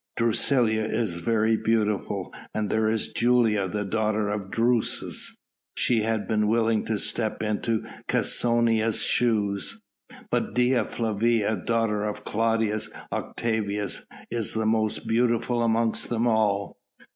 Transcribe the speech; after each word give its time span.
Drusilla 0.17 0.71
is 0.85 1.13
very 1.17 1.55
beautiful." 1.57 2.33
"And 2.55 2.71
there 2.71 2.89
is 2.89 3.09
Julia, 3.13 3.67
the 3.67 3.85
daughter 3.85 4.29
of 4.29 4.49
Drusus. 4.49 5.37
She 5.77 6.01
had 6.01 6.27
been 6.27 6.47
willing 6.47 6.83
to 6.85 6.97
step 6.97 7.43
into 7.43 7.81
Cæsonia's 8.07 9.03
shoes." 9.03 9.79
"But 10.31 10.55
Dea 10.55 10.85
Flavia, 10.85 11.55
daughter 11.55 12.03
of 12.03 12.23
Claudius 12.25 12.89
Octavius, 13.11 14.07
is 14.31 14.55
the 14.55 14.65
most 14.65 15.05
beautiful 15.07 15.61
amongst 15.61 16.09
them 16.09 16.25
all!" 16.27 16.77